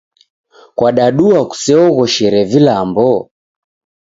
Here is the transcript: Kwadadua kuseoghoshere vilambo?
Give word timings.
Kwadadua 0.77 1.39
kuseoghoshere 1.49 2.41
vilambo? 2.51 3.11